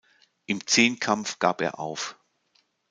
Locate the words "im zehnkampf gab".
0.47-1.61